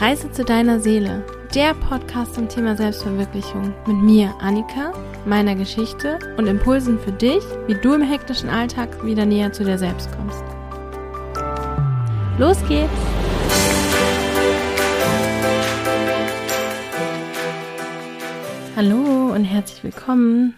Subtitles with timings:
[0.00, 1.22] Reise zu deiner Seele,
[1.54, 4.94] der Podcast zum Thema Selbstverwirklichung mit mir, Annika,
[5.26, 9.76] meiner Geschichte und Impulsen für dich, wie du im hektischen Alltag wieder näher zu dir
[9.76, 10.42] selbst kommst.
[12.38, 12.90] Los geht's!
[18.76, 20.54] Hallo und herzlich willkommen.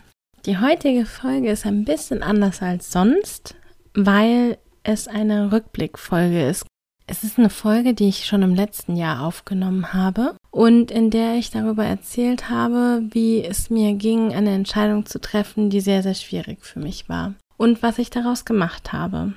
[0.46, 3.57] Die heutige Folge ist ein bisschen anders als sonst,
[3.94, 6.64] weil es eine Rückblickfolge ist.
[7.12, 11.35] Es ist eine Folge, die ich schon im letzten Jahr aufgenommen habe und in der
[11.35, 16.14] ich darüber erzählt habe, wie es mir ging, eine Entscheidung zu treffen, die sehr, sehr
[16.14, 19.35] schwierig für mich war und was ich daraus gemacht habe.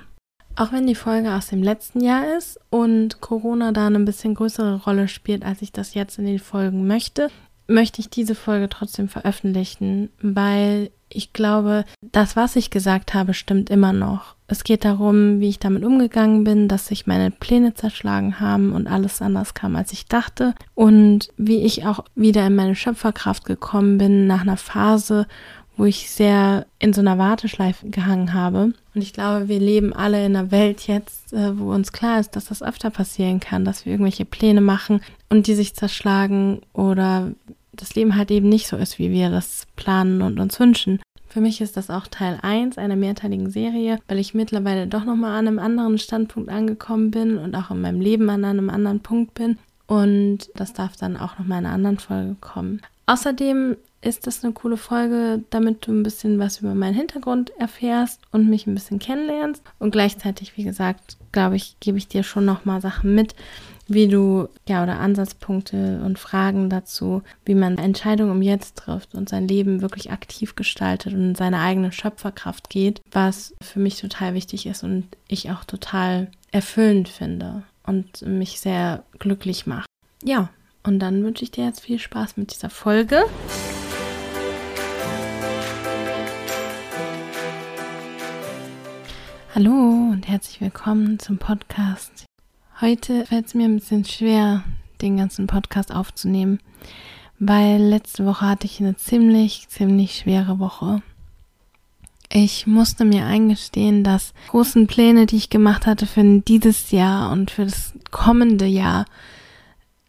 [0.56, 4.82] Auch wenn die Folge aus dem letzten Jahr ist und Corona da eine bisschen größere
[4.84, 7.30] Rolle spielt, als ich das jetzt in den Folgen möchte,
[7.68, 13.70] möchte ich diese Folge trotzdem veröffentlichen, weil ich glaube, das, was ich gesagt habe, stimmt
[13.70, 14.35] immer noch.
[14.48, 18.88] Es geht darum, wie ich damit umgegangen bin, dass sich meine Pläne zerschlagen haben und
[18.88, 20.54] alles anders kam, als ich dachte.
[20.76, 25.26] Und wie ich auch wieder in meine Schöpferkraft gekommen bin nach einer Phase,
[25.78, 28.74] wo ich sehr in so einer Warteschleife gehangen habe.
[28.94, 32.36] Und ich glaube, wir leben alle in einer Welt jetzt, äh, wo uns klar ist,
[32.36, 37.32] dass das öfter passieren kann, dass wir irgendwelche Pläne machen und die sich zerschlagen oder
[37.74, 41.00] das Leben halt eben nicht so ist, wie wir das planen und uns wünschen.
[41.36, 45.38] Für mich ist das auch Teil 1 einer mehrteiligen Serie, weil ich mittlerweile doch nochmal
[45.38, 49.34] an einem anderen Standpunkt angekommen bin und auch in meinem Leben an einem anderen Punkt
[49.34, 49.58] bin.
[49.86, 52.82] Und das darf dann auch nochmal in einer anderen Folge kommen.
[53.08, 58.22] Außerdem ist das eine coole Folge, damit du ein bisschen was über meinen Hintergrund erfährst
[58.32, 59.62] und mich ein bisschen kennenlernst.
[59.78, 63.36] Und gleichzeitig, wie gesagt, glaube ich, gebe ich dir schon nochmal Sachen mit,
[63.88, 69.30] wie du, ja, oder Ansatzpunkte und Fragen dazu, wie man Entscheidungen um jetzt trifft und
[69.30, 74.34] sein Leben wirklich aktiv gestaltet und in seine eigene Schöpferkraft geht, was für mich total
[74.34, 79.88] wichtig ist und ich auch total erfüllend finde und mich sehr glücklich macht.
[80.24, 80.50] Ja,
[80.84, 83.24] und dann wünsche ich dir jetzt viel Spaß mit dieser Folge.
[89.54, 92.26] Hallo und herzlich willkommen zum Podcast
[92.82, 94.66] Heute fällt es mir ein bisschen schwer,
[95.02, 96.60] den ganzen Podcast aufzunehmen,
[97.40, 101.02] weil letzte Woche hatte ich eine ziemlich, ziemlich schwere Woche.
[102.30, 107.50] Ich musste mir eingestehen, dass großen Pläne, die ich gemacht hatte für dieses Jahr und
[107.50, 109.06] für das kommende Jahr,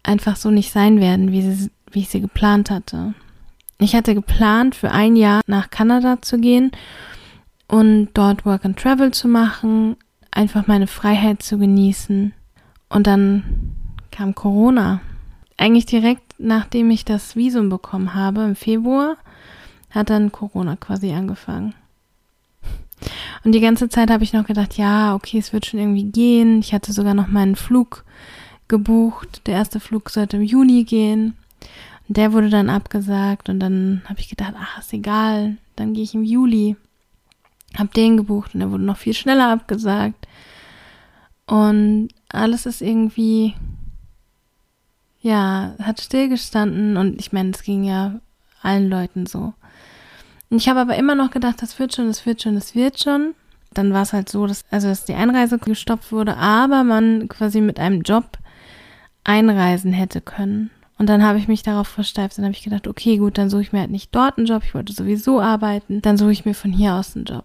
[0.03, 3.15] einfach so nicht sein werden, wie, sie, wie ich sie geplant hatte.
[3.79, 6.73] Ich hatte geplant, für ein Jahr nach Kanada zu gehen
[7.69, 9.95] und dort Work and Travel zu machen,
[10.33, 12.33] einfach meine Freiheit zu genießen
[12.89, 13.73] und dann
[14.11, 15.01] kam Corona.
[15.57, 19.17] Eigentlich direkt nachdem ich das Visum bekommen habe im Februar,
[19.91, 21.75] hat dann Corona quasi angefangen.
[23.45, 26.61] Und die ganze Zeit habe ich noch gedacht, ja, okay, es wird schon irgendwie gehen.
[26.61, 28.05] Ich hatte sogar noch meinen Flug
[28.69, 29.43] gebucht.
[29.47, 31.37] Der erste Flug sollte im Juni gehen.
[32.09, 33.49] Und der wurde dann abgesagt.
[33.49, 35.59] Und dann habe ich gedacht, ach, ist egal.
[35.77, 36.77] Dann gehe ich im Juli.
[37.77, 40.27] Hab den gebucht und der wurde noch viel schneller abgesagt.
[41.47, 43.55] Und alles ist irgendwie,
[45.21, 48.21] ja, hat stillgestanden und ich meine, es ging ja
[48.63, 49.55] allen Leuten so.
[50.51, 53.01] Und ich habe aber immer noch gedacht, das wird schon, das wird schon, das wird
[53.01, 53.35] schon.
[53.75, 57.61] Dann war es halt so, dass, also, dass die Einreise gestoppt wurde, aber man quasi
[57.61, 58.39] mit einem Job
[59.25, 60.71] einreisen hätte können.
[60.99, 62.39] Und dann habe ich mich darauf versteift.
[62.39, 64.63] Dann habe ich gedacht, okay, gut, dann suche ich mir halt nicht dort einen Job.
[64.65, 66.01] Ich wollte sowieso arbeiten.
[66.01, 67.45] Dann suche ich mir von hier aus einen Job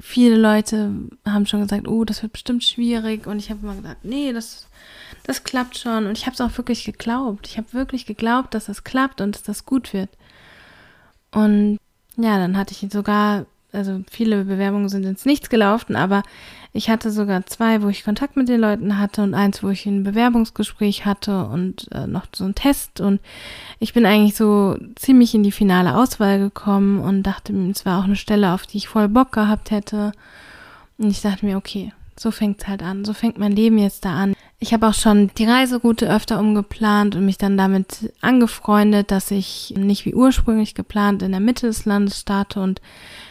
[0.00, 0.92] viele Leute
[1.26, 3.26] haben schon gesagt, oh, das wird bestimmt schwierig.
[3.26, 4.66] Und ich habe immer gesagt, nee, das,
[5.24, 6.06] das klappt schon.
[6.06, 7.46] Und ich habe es auch wirklich geglaubt.
[7.46, 10.10] Ich habe wirklich geglaubt, dass das klappt und dass das gut wird.
[11.32, 11.78] Und
[12.16, 16.22] ja, dann hatte ich sogar, also viele Bewerbungen sind ins Nichts gelaufen, aber
[16.72, 19.86] ich hatte sogar zwei, wo ich Kontakt mit den Leuten hatte und eins, wo ich
[19.86, 23.00] ein Bewerbungsgespräch hatte und äh, noch so ein Test.
[23.00, 23.20] Und
[23.80, 27.98] ich bin eigentlich so ziemlich in die finale Auswahl gekommen und dachte mir, es war
[27.98, 30.12] auch eine Stelle, auf die ich voll Bock gehabt hätte.
[30.98, 33.04] Und ich dachte mir, okay, so fängt's halt an.
[33.04, 34.34] So fängt mein Leben jetzt da an.
[34.60, 39.72] Ich habe auch schon die Reiseroute öfter umgeplant und mich dann damit angefreundet, dass ich
[39.76, 42.82] nicht wie ursprünglich geplant in der Mitte des Landes starte und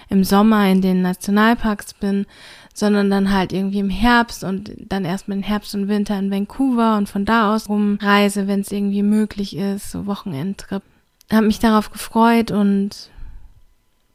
[0.09, 2.25] im Sommer in den Nationalparks bin,
[2.73, 6.97] sondern dann halt irgendwie im Herbst und dann erstmal den Herbst und Winter in Vancouver
[6.97, 10.81] und von da aus rumreise, wenn es irgendwie möglich ist, so Wochenendtrip.
[11.31, 13.09] Habe mich darauf gefreut und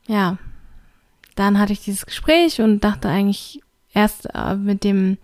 [0.06, 0.38] ja,
[1.36, 3.60] dann hatte ich dieses Gespräch und dachte eigentlich
[3.92, 5.18] erst äh, mit dem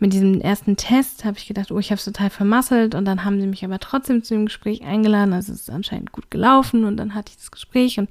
[0.00, 3.24] mit diesem ersten Test habe ich gedacht, oh, ich habe es total vermasselt und dann
[3.24, 6.84] haben sie mich aber trotzdem zu dem Gespräch eingeladen, also es ist anscheinend gut gelaufen
[6.84, 8.08] und dann hatte ich das Gespräch und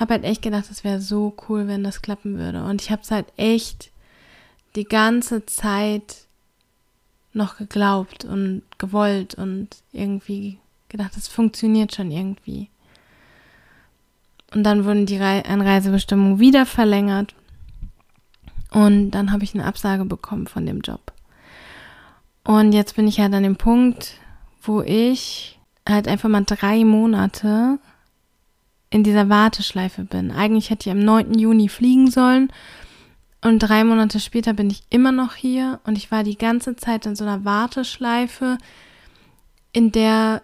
[0.00, 2.64] habe halt echt gedacht, es wäre so cool, wenn das klappen würde.
[2.64, 3.90] Und ich habe es halt echt
[4.76, 6.26] die ganze Zeit
[7.32, 10.58] noch geglaubt und gewollt und irgendwie
[10.88, 12.68] gedacht, es funktioniert schon irgendwie.
[14.54, 17.34] Und dann wurden die Re Einreisebestimmungen wieder verlängert.
[18.70, 21.12] Und dann habe ich eine Absage bekommen von dem Job.
[22.44, 24.14] Und jetzt bin ich halt an dem Punkt,
[24.62, 27.78] wo ich halt einfach mal drei Monate
[28.90, 30.30] in dieser Warteschleife bin.
[30.30, 31.38] Eigentlich hätte ich am 9.
[31.38, 32.50] Juni fliegen sollen.
[33.40, 37.06] Und drei Monate später bin ich immer noch hier und ich war die ganze Zeit
[37.06, 38.58] in so einer Warteschleife,
[39.72, 40.42] in der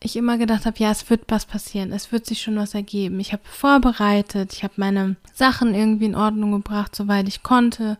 [0.00, 3.20] ich immer gedacht habe, ja, es wird was passieren, es wird sich schon was ergeben.
[3.20, 7.96] Ich habe vorbereitet, ich habe meine Sachen irgendwie in Ordnung gebracht, soweit ich konnte.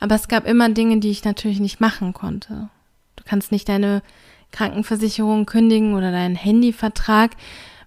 [0.00, 2.68] Aber es gab immer Dinge, die ich natürlich nicht machen konnte.
[3.16, 4.02] Du kannst nicht deine
[4.50, 7.30] Krankenversicherung kündigen oder deinen Handyvertrag,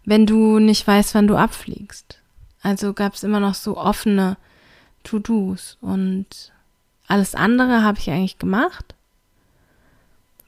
[0.05, 2.19] wenn du nicht weißt, wann du abfliegst.
[2.61, 4.37] Also gab es immer noch so offene
[5.03, 6.51] To-Dos und
[7.07, 8.95] alles andere habe ich eigentlich gemacht.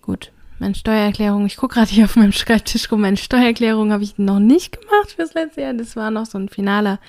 [0.02, 4.18] Gut, meine Steuererklärung, ich gucke gerade hier auf meinem Schreibtisch rum, meine Steuererklärung habe ich
[4.18, 5.74] noch nicht gemacht fürs letzte Jahr.
[5.74, 7.00] Das war noch so ein finaler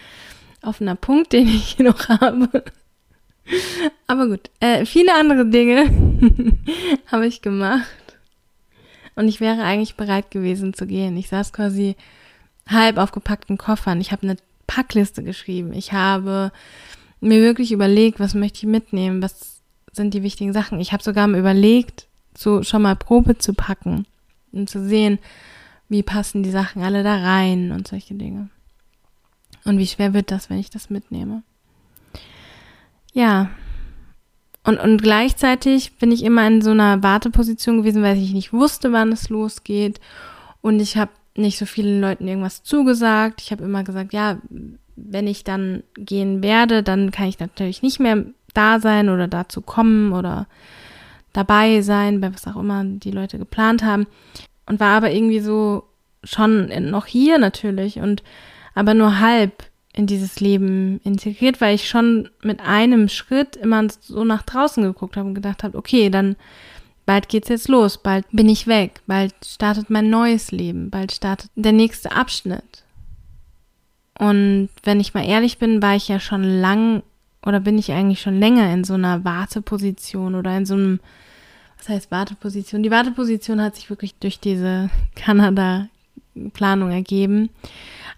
[0.63, 2.65] offener Punkt, den ich hier noch habe.
[4.07, 5.87] Aber gut, äh, viele andere Dinge
[7.07, 7.87] habe ich gemacht.
[9.15, 11.17] Und ich wäre eigentlich bereit gewesen zu gehen.
[11.17, 11.97] Ich saß quasi
[12.69, 14.01] halb auf gepackten Koffern.
[14.01, 14.37] Ich habe eine
[14.67, 15.73] Packliste geschrieben.
[15.73, 16.53] Ich habe
[17.21, 19.61] mir wirklich überlegt, was möchte ich mitnehmen, was
[19.93, 20.81] sind die wichtigen Sachen.
[20.81, 22.07] Ich habe sogar mal überlegt,
[22.37, 24.07] so schon mal Probe zu packen
[24.53, 25.19] und zu sehen,
[25.89, 28.51] wie passen die Sachen alle da rein und solche Dinge.
[29.65, 31.43] Und wie schwer wird das, wenn ich das mitnehme?
[33.13, 33.51] Ja.
[34.65, 38.93] Und, und gleichzeitig bin ich immer in so einer Warteposition gewesen, weil ich nicht wusste,
[38.93, 40.01] wann es losgeht.
[40.61, 43.41] Und ich habe nicht so vielen Leuten irgendwas zugesagt.
[43.41, 44.39] Ich habe immer gesagt, ja,
[44.97, 48.25] wenn ich dann gehen werde, dann kann ich natürlich nicht mehr
[48.55, 50.47] da sein oder dazu kommen oder
[51.33, 54.07] dabei sein, bei was auch immer die Leute geplant haben.
[54.67, 55.85] Und war aber irgendwie so
[56.25, 58.23] schon noch hier natürlich und
[58.75, 64.25] aber nur halb in dieses Leben integriert, weil ich schon mit einem Schritt immer so
[64.25, 66.37] nach draußen geguckt habe und gedacht habe, okay, dann
[67.09, 71.51] bald geht's jetzt los, bald bin ich weg, bald startet mein neues Leben, bald startet
[71.55, 72.85] der nächste Abschnitt.
[74.19, 77.03] Und wenn ich mal ehrlich bin, war ich ja schon lang
[77.47, 81.01] oder bin ich eigentlich schon länger in so einer Warteposition oder in so einem,
[81.79, 82.83] was heißt Warteposition?
[82.83, 87.49] Die Warteposition hat sich wirklich durch diese Kanada-Planung ergeben.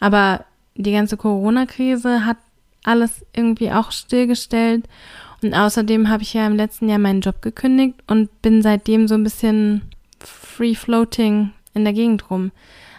[0.00, 0.44] Aber
[0.74, 2.38] die ganze Corona-Krise hat
[2.82, 4.88] alles irgendwie auch stillgestellt.
[5.42, 9.14] Und außerdem habe ich ja im letzten Jahr meinen Job gekündigt und bin seitdem so
[9.14, 9.82] ein bisschen
[10.20, 12.52] free floating in der Gegend rum.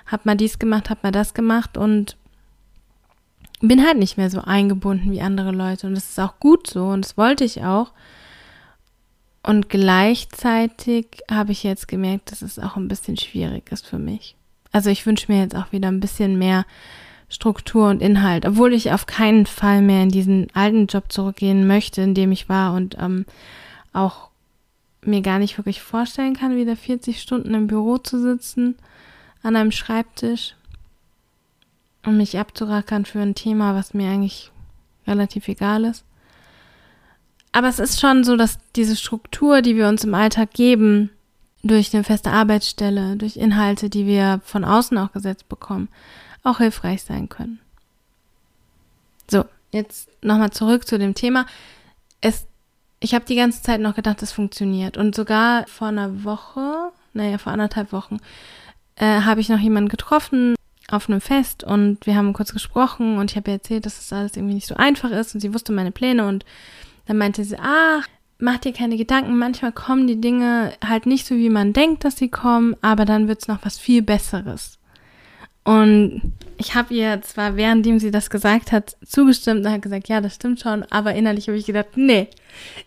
[0.07, 2.17] Hab mal dies gemacht, hab mal das gemacht und
[3.61, 6.87] bin halt nicht mehr so eingebunden wie andere Leute und das ist auch gut so
[6.87, 7.91] und das wollte ich auch.
[9.43, 14.35] Und gleichzeitig habe ich jetzt gemerkt, dass es auch ein bisschen schwierig ist für mich.
[14.71, 16.65] Also ich wünsche mir jetzt auch wieder ein bisschen mehr
[17.31, 22.01] Struktur und Inhalt, obwohl ich auf keinen Fall mehr in diesen alten Job zurückgehen möchte,
[22.01, 23.25] in dem ich war und ähm,
[23.93, 24.27] auch
[25.01, 28.75] mir gar nicht wirklich vorstellen kann, wieder 40 Stunden im Büro zu sitzen,
[29.43, 30.55] an einem Schreibtisch
[32.05, 34.51] um mich abzurackern für ein Thema, was mir eigentlich
[35.07, 36.03] relativ egal ist.
[37.51, 41.11] Aber es ist schon so, dass diese Struktur, die wir uns im Alltag geben,
[41.63, 45.89] durch eine feste Arbeitsstelle, durch Inhalte, die wir von außen auch gesetzt bekommen,
[46.43, 47.59] auch hilfreich sein können.
[49.29, 51.45] So, jetzt nochmal zurück zu dem Thema.
[52.19, 52.47] Es,
[52.99, 54.97] ich habe die ganze Zeit noch gedacht, es funktioniert.
[54.97, 58.17] Und sogar vor einer Woche, naja, vor anderthalb Wochen,
[58.95, 60.55] äh, habe ich noch jemanden getroffen,
[60.91, 64.11] auf einem Fest und wir haben kurz gesprochen und ich habe ihr erzählt, dass das
[64.11, 66.45] alles irgendwie nicht so einfach ist und sie wusste meine Pläne und
[67.05, 68.07] dann meinte sie, ach,
[68.39, 72.17] mach dir keine Gedanken, manchmal kommen die Dinge halt nicht so, wie man denkt, dass
[72.17, 74.79] sie kommen, aber dann wird's noch was viel Besseres.
[75.63, 80.21] Und ich habe ihr zwar, währenddem sie das gesagt hat, zugestimmt und hat gesagt, ja,
[80.21, 82.27] das stimmt schon, aber innerlich habe ich gedacht, nee,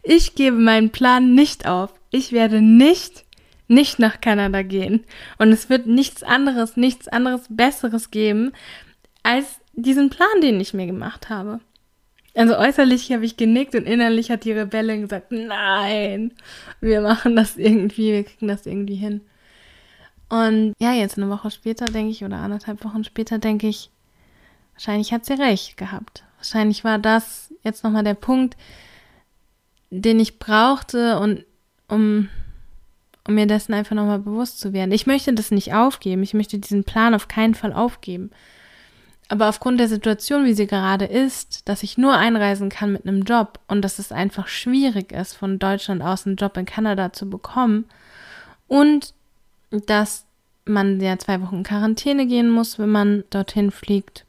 [0.03, 1.93] ich gebe meinen Plan nicht auf.
[2.11, 3.25] Ich werde nicht
[3.69, 5.05] nicht nach Kanada gehen.
[5.39, 8.53] Und es wird nichts anderes, nichts anderes Besseres geben,
[9.23, 11.61] als diesen Plan, den ich mir gemacht habe.
[12.35, 16.33] Also äußerlich habe ich genickt und innerlich hat die Rebellin gesagt, nein,
[16.81, 19.21] wir machen das irgendwie, wir kriegen das irgendwie hin.
[20.29, 23.91] Und ja, jetzt eine Woche später denke ich, oder anderthalb Wochen später denke ich,
[24.75, 26.25] wahrscheinlich hat sie recht gehabt.
[26.39, 28.57] Wahrscheinlich war das jetzt nochmal der Punkt,
[29.91, 31.45] den ich brauchte und
[31.89, 32.29] um
[33.27, 34.93] um mir dessen einfach nochmal bewusst zu werden.
[34.93, 36.23] Ich möchte das nicht aufgeben.
[36.23, 38.31] Ich möchte diesen Plan auf keinen Fall aufgeben.
[39.29, 43.23] Aber aufgrund der Situation, wie sie gerade ist, dass ich nur einreisen kann mit einem
[43.23, 47.31] Job und dass es einfach schwierig ist, von Deutschland aus einen Job in Kanada zu
[47.31, 47.87] bekommen
[48.69, 49.15] und
[49.87, 50.27] dass
[50.65, 54.25] man ja zwei Wochen in Quarantäne gehen muss, wenn man dorthin fliegt.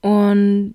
[0.00, 0.74] Und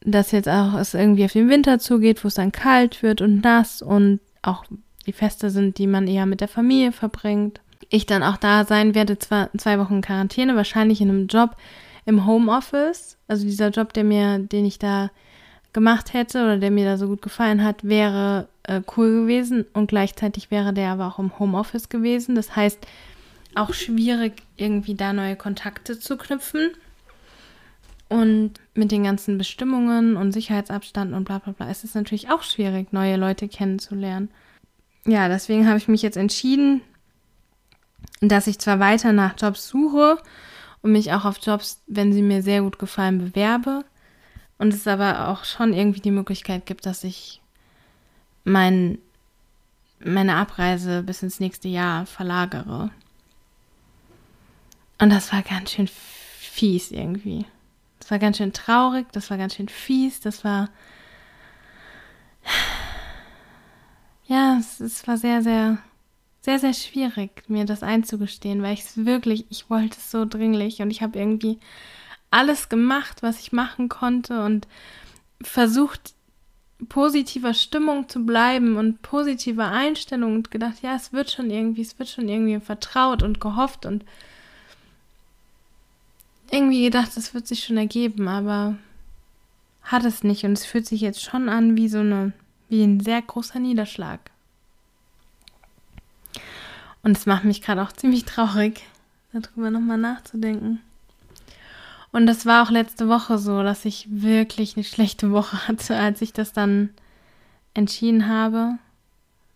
[0.00, 3.42] dass jetzt auch es irgendwie auf den Winter zugeht, wo es dann kalt wird und
[3.42, 4.64] nass und auch
[5.06, 7.60] die Feste sind, die man eher mit der Familie verbringt.
[7.88, 11.56] Ich dann auch da sein werde, zwar zwei Wochen Quarantäne, wahrscheinlich in einem Job
[12.04, 13.16] im Homeoffice.
[13.28, 15.10] Also dieser Job, der mir, den ich da
[15.76, 19.88] gemacht hätte oder der mir da so gut gefallen hat, wäre äh, cool gewesen und
[19.88, 22.34] gleichzeitig wäre der aber auch im Homeoffice gewesen.
[22.34, 22.78] Das heißt,
[23.54, 26.70] auch schwierig, irgendwie da neue Kontakte zu knüpfen.
[28.08, 32.42] Und mit den ganzen Bestimmungen und Sicherheitsabstand und bla bla bla ist es natürlich auch
[32.42, 34.30] schwierig, neue Leute kennenzulernen.
[35.04, 36.80] Ja, deswegen habe ich mich jetzt entschieden,
[38.22, 40.16] dass ich zwar weiter nach Jobs suche
[40.80, 43.84] und mich auch auf Jobs, wenn sie mir sehr gut gefallen, bewerbe.
[44.58, 47.42] Und es aber auch schon irgendwie die Möglichkeit gibt, dass ich
[48.44, 48.98] mein,
[49.98, 52.90] meine Abreise bis ins nächste Jahr verlagere.
[54.98, 57.44] Und das war ganz schön fies irgendwie.
[58.00, 60.70] Das war ganz schön traurig, das war ganz schön fies, das war.
[64.28, 65.78] Ja, es, es war sehr, sehr,
[66.40, 70.80] sehr, sehr schwierig, mir das einzugestehen, weil ich es wirklich, ich wollte es so dringlich
[70.80, 71.58] und ich habe irgendwie
[72.30, 74.66] alles gemacht, was ich machen konnte und
[75.42, 76.14] versucht,
[76.88, 81.98] positiver Stimmung zu bleiben und positiver Einstellung und gedacht, ja, es wird schon irgendwie, es
[81.98, 84.04] wird schon irgendwie vertraut und gehofft und
[86.50, 88.76] irgendwie gedacht, es wird sich schon ergeben, aber
[89.82, 92.32] hat es nicht und es fühlt sich jetzt schon an wie so eine,
[92.68, 94.20] wie ein sehr großer Niederschlag.
[97.02, 98.82] Und es macht mich gerade auch ziemlich traurig,
[99.32, 100.80] darüber nochmal nachzudenken.
[102.16, 106.22] Und das war auch letzte Woche so, dass ich wirklich eine schlechte Woche hatte, als
[106.22, 106.90] ich das dann
[107.74, 108.78] entschieden habe.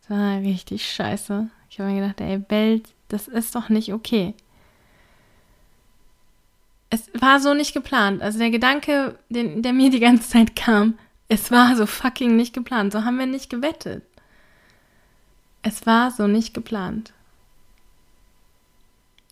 [0.00, 1.48] Das war richtig scheiße.
[1.70, 4.34] Ich habe mir gedacht, ey, Welt, das ist doch nicht okay
[6.90, 8.20] es war so nicht geplant.
[8.20, 10.98] Also der Gedanke, den, der mir die ganze Zeit kam,
[11.28, 12.92] es war so fucking nicht geplant.
[12.92, 14.02] So haben wir nicht gewettet.
[15.62, 17.12] Es war so nicht geplant.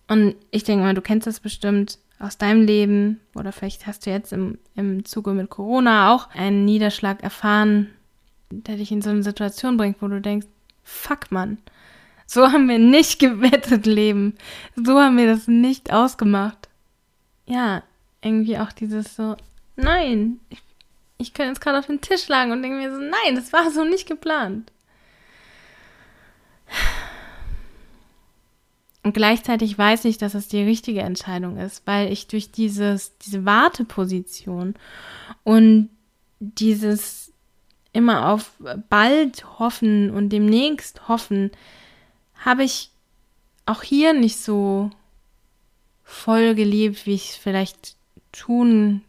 [0.06, 4.10] Und ich denke mal, du kennst das bestimmt aus deinem Leben oder vielleicht hast du
[4.10, 7.88] jetzt im, im Zuge mit Corona auch einen Niederschlag erfahren,
[8.50, 10.46] der dich in so eine Situation bringt, wo du denkst,
[10.82, 11.58] fuck man,
[12.26, 14.34] so haben wir nicht gewettet, Leben.
[14.74, 16.68] So haben wir das nicht ausgemacht
[17.48, 17.82] ja,
[18.22, 19.36] irgendwie auch dieses so,
[19.76, 20.62] nein, ich,
[21.16, 23.70] ich könnte jetzt gerade auf den Tisch schlagen und denke mir so, nein, das war
[23.70, 24.70] so nicht geplant.
[29.08, 33.46] Und gleichzeitig weiß ich, dass es die richtige Entscheidung ist, weil ich durch dieses, diese
[33.46, 34.74] Warteposition
[35.44, 35.88] und
[36.40, 37.32] dieses
[37.94, 38.52] immer auf
[38.90, 41.52] bald hoffen und demnächst hoffen,
[42.34, 42.90] habe ich
[43.64, 44.90] auch hier nicht so
[46.04, 47.96] voll gelebt, wie ich es vielleicht
[48.32, 49.00] tun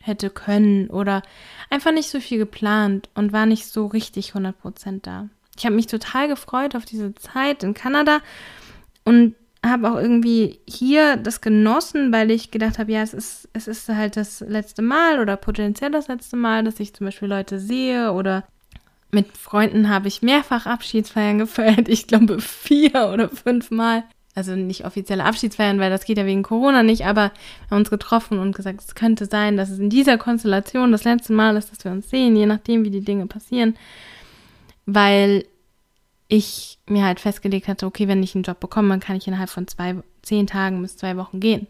[0.00, 1.22] hätte können oder
[1.70, 5.28] einfach nicht so viel geplant und war nicht so richtig 100% da.
[5.56, 8.20] Ich habe mich total gefreut auf diese Zeit in Kanada
[9.08, 9.34] und
[9.64, 13.88] habe auch irgendwie hier das genossen, weil ich gedacht habe, ja, es ist, es ist
[13.88, 18.12] halt das letzte Mal oder potenziell das letzte Mal, dass ich zum Beispiel Leute sehe
[18.12, 18.44] oder
[19.10, 21.88] mit Freunden habe ich mehrfach Abschiedsfeiern gefeiert.
[21.88, 26.44] Ich glaube vier oder fünf Mal also nicht offizielle Abschiedsfeiern, weil das geht ja wegen
[26.44, 29.90] Corona nicht, aber wir haben uns getroffen und gesagt, es könnte sein, dass es in
[29.90, 33.26] dieser Konstellation das letzte Mal ist, dass wir uns sehen, je nachdem, wie die Dinge
[33.26, 33.76] passieren,
[34.86, 35.44] weil
[36.28, 39.50] ich mir halt festgelegt hatte, okay, wenn ich einen Job bekomme, dann kann ich innerhalb
[39.50, 41.66] von zwei, zehn Tagen bis zwei Wochen gehen.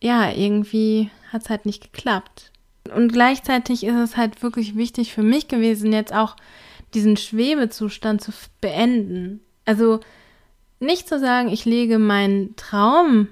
[0.00, 2.50] Ja, irgendwie hat es halt nicht geklappt.
[2.94, 6.36] Und gleichzeitig ist es halt wirklich wichtig für mich gewesen, jetzt auch
[6.94, 9.40] diesen Schwebezustand zu beenden.
[9.64, 10.00] Also
[10.80, 13.28] nicht zu sagen, ich lege meinen Traum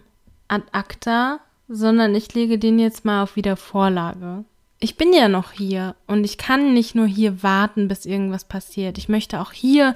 [0.48, 4.44] ad acta, sondern ich lege den jetzt mal auf Wiedervorlage.
[4.82, 8.96] Ich bin ja noch hier und ich kann nicht nur hier warten, bis irgendwas passiert.
[8.96, 9.94] Ich möchte auch hier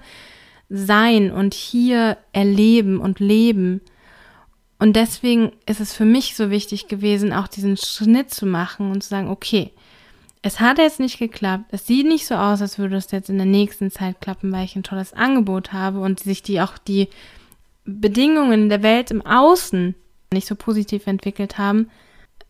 [0.69, 3.81] sein und hier erleben und leben.
[4.79, 9.03] Und deswegen ist es für mich so wichtig gewesen, auch diesen Schnitt zu machen und
[9.03, 9.71] zu sagen, okay,
[10.43, 11.65] es hat jetzt nicht geklappt.
[11.71, 14.67] Es sieht nicht so aus, als würde es jetzt in der nächsten Zeit klappen, weil
[14.67, 17.09] ich ein tolles Angebot habe und sich die auch die
[17.87, 19.95] Bedingungen der Welt im Außen
[20.35, 21.91] nicht so positiv entwickelt haben,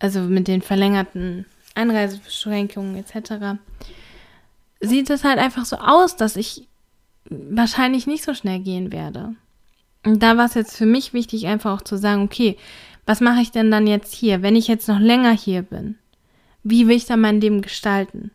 [0.01, 3.59] also mit den verlängerten Einreisebeschränkungen etc.,
[4.81, 6.69] sieht es halt einfach so aus, dass ich
[7.31, 9.35] wahrscheinlich nicht so schnell gehen werde.
[10.05, 12.59] Und da war es jetzt für mich wichtig, einfach auch zu sagen, okay,
[13.07, 15.97] Was mache ich denn dann jetzt hier, wenn ich jetzt noch länger hier bin?
[16.63, 18.31] Wie will ich dann mein Leben gestalten?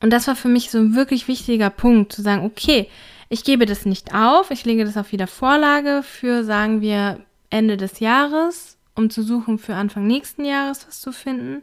[0.00, 2.88] Und das war für mich so ein wirklich wichtiger Punkt, zu sagen, okay,
[3.28, 7.18] ich gebe das nicht auf, ich lege das auf wieder Vorlage für, sagen wir,
[7.50, 11.62] Ende des Jahres, um zu suchen für Anfang nächsten Jahres was zu finden.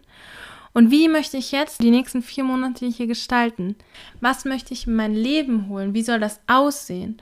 [0.73, 3.75] Und wie möchte ich jetzt die nächsten vier Monate hier gestalten?
[4.21, 5.93] Was möchte ich in mein Leben holen?
[5.93, 7.21] Wie soll das aussehen?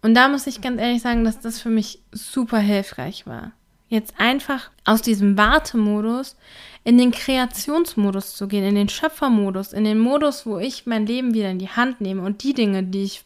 [0.00, 3.52] Und da muss ich ganz ehrlich sagen, dass das für mich super hilfreich war.
[3.88, 6.36] Jetzt einfach aus diesem Wartemodus
[6.82, 11.34] in den Kreationsmodus zu gehen, in den Schöpfermodus, in den Modus, wo ich mein Leben
[11.34, 13.24] wieder in die Hand nehme und die Dinge, die ich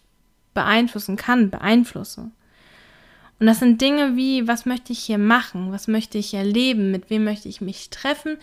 [0.54, 2.30] beeinflussen kann, beeinflusse.
[3.38, 5.70] Und das sind Dinge wie, was möchte ich hier machen?
[5.70, 6.90] Was möchte ich erleben?
[6.90, 8.36] Mit wem möchte ich mich treffen?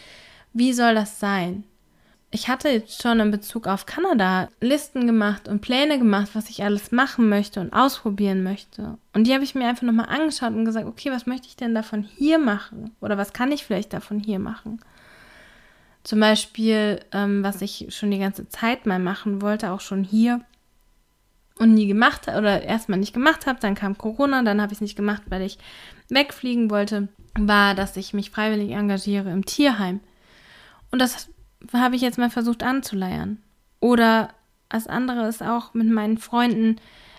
[0.53, 1.63] Wie soll das sein?
[2.29, 6.63] Ich hatte jetzt schon in Bezug auf Kanada Listen gemacht und Pläne gemacht, was ich
[6.63, 8.97] alles machen möchte und ausprobieren möchte.
[9.13, 11.75] Und die habe ich mir einfach nochmal angeschaut und gesagt, okay, was möchte ich denn
[11.75, 12.95] davon hier machen?
[13.01, 14.79] Oder was kann ich vielleicht davon hier machen?
[16.03, 20.41] Zum Beispiel, ähm, was ich schon die ganze Zeit mal machen wollte, auch schon hier
[21.59, 24.81] und nie gemacht oder erstmal nicht gemacht habe, dann kam Corona, dann habe ich es
[24.81, 25.59] nicht gemacht, weil ich
[26.09, 29.99] wegfliegen wollte, war, dass ich mich freiwillig engagiere im Tierheim.
[30.93, 31.27] Und das
[31.73, 33.39] habe ich jetzt mal versucht anzuleiern.
[33.79, 34.29] Oder
[34.69, 36.75] das andere ist auch mit meinen Freunden,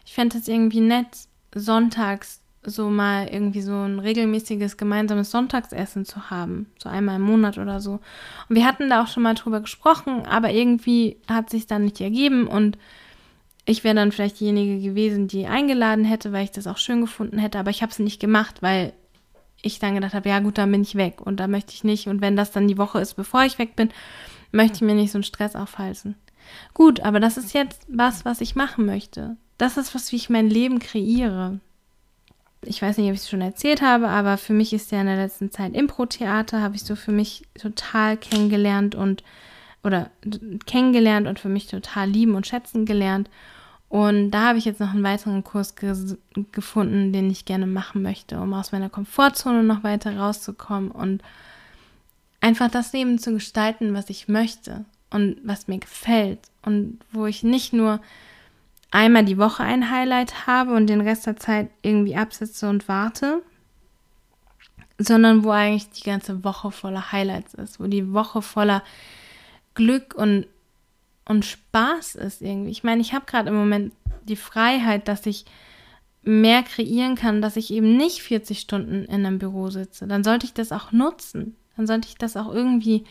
[0.06, 1.08] ich fände es irgendwie nett,
[1.56, 7.58] sonntags so mal irgendwie so ein regelmäßiges gemeinsames Sonntagsessen zu haben, so einmal im Monat
[7.58, 7.94] oder so.
[8.48, 12.00] Und wir hatten da auch schon mal drüber gesprochen, aber irgendwie hat sich dann nicht
[12.00, 12.78] ergeben und
[13.66, 17.38] ich wäre dann vielleicht diejenige gewesen, die eingeladen hätte, weil ich das auch schön gefunden
[17.38, 18.92] hätte, aber ich habe es nicht gemacht, weil
[19.64, 22.06] ich dann gedacht habe, ja gut, dann bin ich weg und da möchte ich nicht.
[22.06, 23.90] Und wenn das dann die Woche ist, bevor ich weg bin,
[24.52, 26.14] möchte ich mir nicht so einen Stress aufhalsen.
[26.74, 29.36] Gut, aber das ist jetzt was, was ich machen möchte.
[29.58, 31.60] Das ist was, wie ich mein Leben kreiere.
[32.62, 35.06] Ich weiß nicht, ob ich es schon erzählt habe, aber für mich ist ja in
[35.06, 39.22] der letzten Zeit Impro-Theater, habe ich so für mich total kennengelernt und
[39.82, 40.10] oder
[40.64, 43.28] kennengelernt und für mich total lieben und schätzen gelernt.
[43.94, 45.94] Und da habe ich jetzt noch einen weiteren Kurs ge
[46.50, 51.22] gefunden, den ich gerne machen möchte, um aus meiner Komfortzone noch weiter rauszukommen und
[52.40, 56.40] einfach das Leben zu gestalten, was ich möchte und was mir gefällt.
[56.62, 58.00] Und wo ich nicht nur
[58.90, 63.44] einmal die Woche ein Highlight habe und den Rest der Zeit irgendwie absitze und warte,
[64.98, 68.82] sondern wo eigentlich die ganze Woche voller Highlights ist, wo die Woche voller
[69.74, 70.48] Glück und
[71.24, 72.70] und Spaß ist irgendwie.
[72.70, 73.92] Ich meine, ich habe gerade im Moment
[74.24, 75.44] die Freiheit, dass ich
[76.22, 80.06] mehr kreieren kann, dass ich eben nicht 40 Stunden in einem Büro sitze.
[80.06, 81.56] Dann sollte ich das auch nutzen.
[81.76, 83.04] Dann sollte ich das auch irgendwie,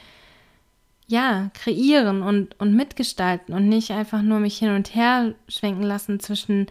[1.08, 6.19] ja, kreieren und, und mitgestalten und nicht einfach nur mich hin und her schwenken lassen
[6.19, 6.67] zwischen,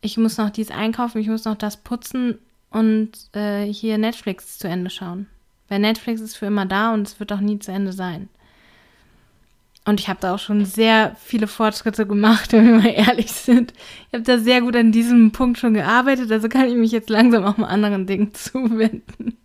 [0.00, 2.38] ich muss noch dies einkaufen, ich muss noch das putzen
[2.70, 5.26] und äh, hier Netflix zu Ende schauen.
[5.68, 8.28] Weil Netflix ist für immer da und es wird auch nie zu Ende sein.
[9.88, 13.72] Und ich habe da auch schon sehr viele Fortschritte gemacht, wenn wir mal ehrlich sind.
[14.08, 17.08] Ich habe da sehr gut an diesem Punkt schon gearbeitet, also kann ich mich jetzt
[17.08, 19.38] langsam auch mal anderen Dingen zuwenden.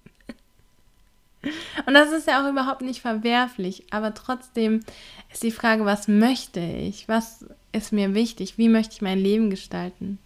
[1.86, 4.82] Und das ist ja auch überhaupt nicht verwerflich, aber trotzdem
[5.32, 7.08] ist die Frage, was möchte ich?
[7.08, 8.58] Was ist mir wichtig?
[8.58, 10.20] Wie möchte ich mein Leben gestalten?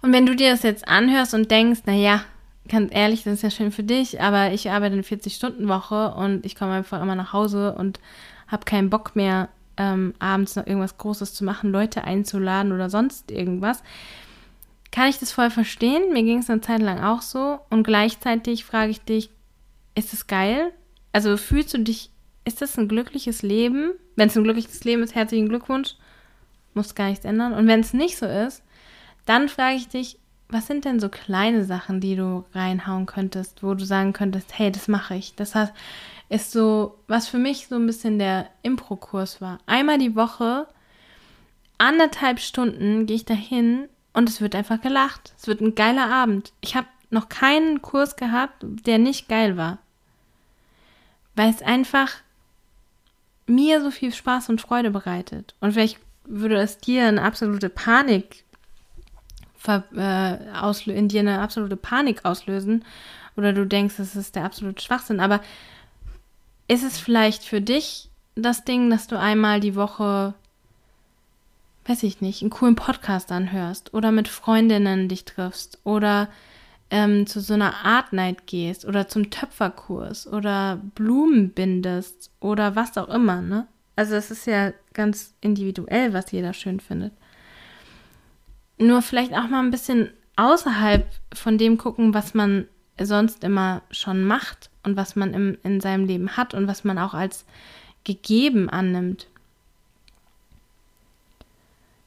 [0.00, 2.24] Und wenn du dir das jetzt anhörst und denkst, naja,
[2.70, 6.54] ganz ehrlich, das ist ja schön für dich, aber ich arbeite eine 40-Stunden-Woche und ich
[6.54, 8.00] komme einfach immer nach Hause und
[8.46, 13.30] habe keinen Bock mehr, ähm, abends noch irgendwas Großes zu machen, Leute einzuladen oder sonst
[13.30, 13.82] irgendwas.
[14.92, 16.12] Kann ich das voll verstehen?
[16.12, 17.60] Mir ging es eine Zeit lang auch so.
[17.70, 19.30] Und gleichzeitig frage ich dich,
[19.94, 20.72] ist es geil?
[21.12, 22.10] Also fühlst du dich,
[22.44, 23.92] ist das ein glückliches Leben?
[24.16, 25.94] Wenn es ein glückliches Leben ist, herzlichen Glückwunsch.
[26.74, 27.52] Muss gar nichts ändern.
[27.52, 28.62] Und wenn es nicht so ist,
[29.26, 30.19] dann frage ich dich,
[30.50, 34.72] was sind denn so kleine Sachen, die du reinhauen könntest, wo du sagen könntest, hey,
[34.72, 35.34] das mache ich.
[35.36, 35.72] Das heißt,
[36.28, 39.58] ist so, was für mich so ein bisschen der Impro-Kurs war.
[39.66, 40.66] Einmal die Woche,
[41.78, 45.32] anderthalb Stunden gehe ich dahin und es wird einfach gelacht.
[45.38, 46.52] Es wird ein geiler Abend.
[46.60, 49.78] Ich habe noch keinen Kurs gehabt, der nicht geil war.
[51.34, 52.10] Weil es einfach
[53.46, 55.54] mir so viel Spaß und Freude bereitet.
[55.60, 58.44] Und vielleicht würde es dir eine absolute Panik
[59.66, 62.84] äh, in dir eine absolute Panik auslösen
[63.36, 65.20] oder du denkst, es ist der absolute Schwachsinn.
[65.20, 65.40] Aber
[66.68, 70.34] ist es vielleicht für dich das Ding, dass du einmal die Woche,
[71.86, 76.28] weiß ich nicht, einen coolen Podcast anhörst oder mit Freundinnen dich triffst oder
[76.90, 82.96] ähm, zu so einer Art Night gehst oder zum Töpferkurs oder Blumen bindest oder was
[82.98, 83.66] auch immer, ne?
[83.96, 87.12] Also es ist ja ganz individuell, was jeder schön findet.
[88.80, 92.66] Nur vielleicht auch mal ein bisschen außerhalb von dem gucken, was man
[92.98, 96.98] sonst immer schon macht und was man im, in seinem Leben hat und was man
[96.98, 97.44] auch als
[98.04, 99.26] gegeben annimmt.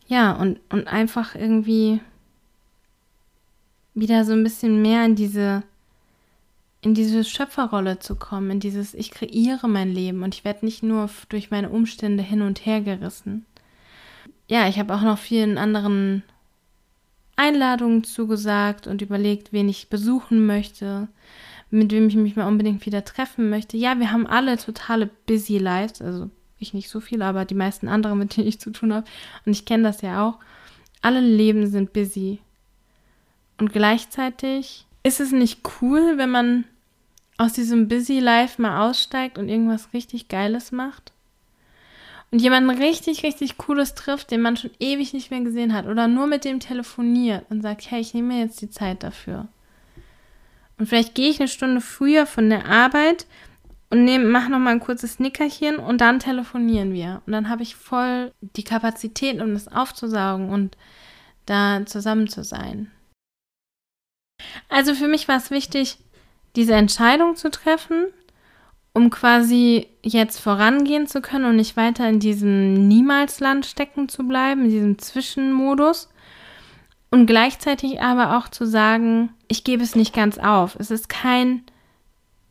[0.08, 2.02] Ja, und, und einfach irgendwie
[3.94, 5.62] wieder so ein bisschen mehr in diese,
[6.82, 10.82] in diese Schöpferrolle zu kommen, in dieses, ich kreiere mein Leben und ich werde nicht
[10.82, 13.46] nur durch meine Umstände hin und her gerissen.
[14.48, 16.24] Ja, ich habe auch noch vielen anderen
[17.36, 21.08] Einladungen zugesagt und überlegt, wen ich besuchen möchte,
[21.70, 23.78] mit wem ich mich mal unbedingt wieder treffen möchte.
[23.78, 27.88] Ja, wir haben alle totale busy lives, also ich nicht so viel, aber die meisten
[27.88, 29.08] anderen, mit denen ich zu tun habe,
[29.46, 30.40] und ich kenne das ja auch.
[31.02, 32.40] Alle Leben sind busy.
[33.58, 36.66] Und gleichzeitig ist es nicht cool, wenn man
[37.38, 41.12] aus diesem busy life mal aussteigt und irgendwas richtig Geiles macht?
[42.34, 46.08] Und jemanden richtig, richtig Cooles trifft, den man schon ewig nicht mehr gesehen hat oder
[46.08, 49.50] nur mit dem telefoniert und sagt, hey, ich nehme mir jetzt die Zeit dafür.
[50.80, 53.28] Und vielleicht gehe ich eine Stunde früher von der Arbeit
[53.92, 57.22] und nehme, mache nochmal ein kurzes Nickerchen und dann telefonieren wir.
[57.28, 60.76] Und dann habe ich voll die Kapazität, um das aufzusaugen und
[61.46, 62.90] da zusammen zu sein.
[64.70, 66.00] Also für mich war es wichtig,
[66.56, 68.08] diese Entscheidung zu treffen
[68.94, 74.66] um quasi jetzt vorangehen zu können und nicht weiter in diesem Niemalsland stecken zu bleiben,
[74.66, 76.10] in diesem Zwischenmodus.
[77.10, 80.76] Und gleichzeitig aber auch zu sagen, ich gebe es nicht ganz auf.
[80.80, 81.64] Es ist kein,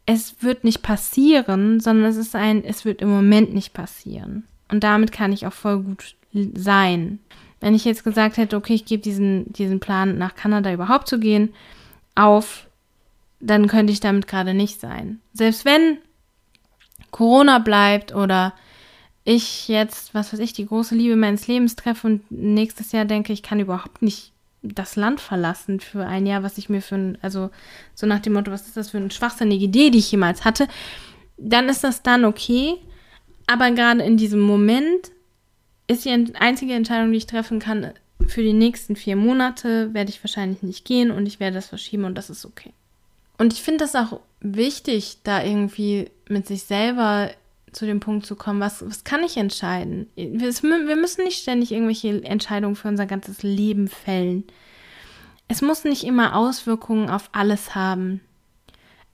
[0.06, 4.44] es wird nicht passieren, sondern es ist ein, es wird im Moment nicht passieren.
[4.68, 6.16] Und damit kann ich auch voll gut
[6.54, 7.18] sein.
[7.60, 11.20] Wenn ich jetzt gesagt hätte, okay, ich gebe diesen, diesen Plan, nach Kanada überhaupt zu
[11.20, 11.52] gehen,
[12.14, 12.66] auf,
[13.40, 15.20] dann könnte ich damit gerade nicht sein.
[15.32, 15.98] Selbst wenn
[17.12, 18.52] Corona bleibt oder
[19.24, 23.32] ich jetzt, was weiß ich, die große Liebe meines Lebens treffe und nächstes Jahr denke,
[23.32, 27.18] ich kann überhaupt nicht das Land verlassen für ein Jahr, was ich mir für ein,
[27.22, 27.50] also
[27.94, 30.66] so nach dem Motto, was ist das für eine schwachsinnige Idee, die ich jemals hatte,
[31.36, 32.76] dann ist das dann okay.
[33.46, 35.10] Aber gerade in diesem Moment
[35.88, 37.92] ist die einzige Entscheidung, die ich treffen kann,
[38.26, 42.04] für die nächsten vier Monate werde ich wahrscheinlich nicht gehen und ich werde das verschieben
[42.04, 42.72] und das ist okay.
[43.38, 47.30] Und ich finde das auch wichtig, da irgendwie mit sich selber
[47.72, 50.08] zu dem Punkt zu kommen, was, was kann ich entscheiden?
[50.14, 54.44] Wir, wir müssen nicht ständig irgendwelche Entscheidungen für unser ganzes Leben fällen.
[55.48, 58.20] Es muss nicht immer Auswirkungen auf alles haben.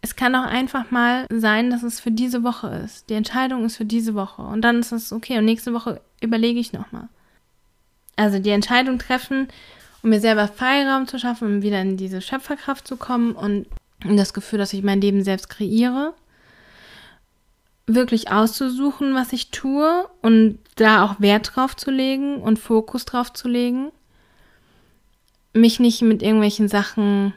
[0.01, 3.11] Es kann auch einfach mal sein, dass es für diese Woche ist.
[3.11, 4.43] Die Entscheidung ist für diese Woche.
[4.43, 5.39] Und dann ist es okay.
[5.39, 7.09] Und nächste Woche überlege ich nochmal.
[8.17, 9.49] Also die Entscheidung treffen,
[10.03, 13.67] um mir selber Freiraum zu schaffen, um wieder in diese Schöpferkraft zu kommen und
[14.05, 16.15] das Gefühl, dass ich mein Leben selbst kreiere,
[17.89, 23.33] wirklich auszusuchen, was ich tue und da auch Wert drauf zu legen und Fokus drauf
[23.33, 23.91] zu legen,
[25.55, 27.33] mich nicht mit irgendwelchen Sachen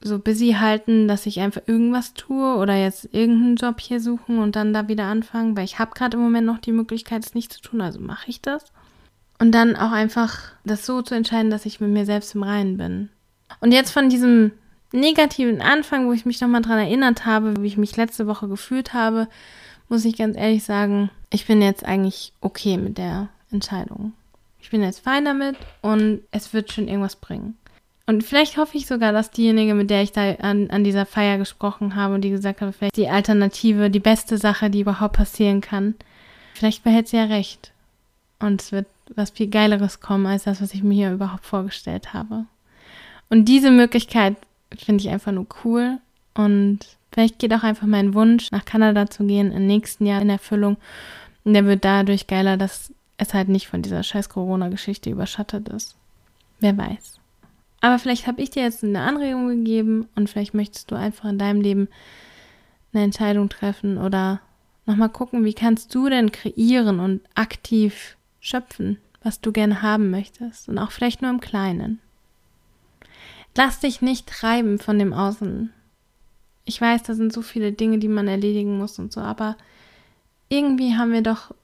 [0.00, 4.56] so busy halten, dass ich einfach irgendwas tue oder jetzt irgendeinen Job hier suchen und
[4.56, 7.52] dann da wieder anfangen, weil ich habe gerade im Moment noch die Möglichkeit, es nicht
[7.52, 8.64] zu tun, also mache ich das.
[9.38, 12.76] Und dann auch einfach das so zu entscheiden, dass ich mit mir selbst im Reinen
[12.78, 13.10] bin.
[13.60, 14.52] Und jetzt von diesem
[14.92, 18.94] negativen Anfang, wo ich mich nochmal dran erinnert habe, wie ich mich letzte Woche gefühlt
[18.94, 19.28] habe,
[19.88, 24.12] muss ich ganz ehrlich sagen, ich bin jetzt eigentlich okay mit der Entscheidung.
[24.60, 27.56] Ich bin jetzt fein damit und es wird schon irgendwas bringen.
[28.06, 31.38] Und vielleicht hoffe ich sogar, dass diejenige, mit der ich da an, an dieser Feier
[31.38, 35.60] gesprochen habe und die gesagt habe, vielleicht die Alternative, die beste Sache, die überhaupt passieren
[35.60, 35.94] kann,
[36.54, 37.72] vielleicht behält sie ja recht.
[38.38, 42.12] Und es wird was viel Geileres kommen als das, was ich mir hier überhaupt vorgestellt
[42.12, 42.46] habe.
[43.28, 44.36] Und diese Möglichkeit
[44.78, 45.98] finde ich einfach nur cool.
[46.34, 46.80] Und
[47.12, 50.76] vielleicht geht auch einfach mein Wunsch, nach Kanada zu gehen, im nächsten Jahr in Erfüllung.
[51.44, 55.96] Und der wird dadurch geiler, dass es halt nicht von dieser scheiß Corona-Geschichte überschattet ist.
[56.60, 57.18] Wer weiß.
[57.80, 61.38] Aber vielleicht habe ich dir jetzt eine Anregung gegeben und vielleicht möchtest du einfach in
[61.38, 61.88] deinem Leben
[62.92, 64.40] eine Entscheidung treffen oder
[64.86, 70.68] nochmal gucken, wie kannst du denn kreieren und aktiv schöpfen, was du gerne haben möchtest
[70.68, 71.98] und auch vielleicht nur im Kleinen.
[73.54, 75.72] Lass dich nicht treiben von dem Außen.
[76.64, 79.56] Ich weiß, da sind so viele Dinge, die man erledigen muss und so, aber
[80.48, 81.54] irgendwie haben wir doch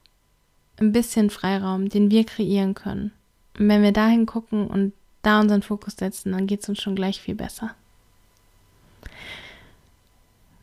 [0.79, 3.13] ein bisschen Freiraum, den wir kreieren können.
[3.59, 6.95] Und wenn wir dahin gucken und da unseren Fokus setzen, dann geht es uns schon
[6.95, 7.75] gleich viel besser.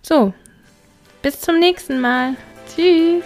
[0.02, 0.34] So,
[1.22, 2.36] bis zum nächsten Mal.
[2.74, 3.26] Tschüss.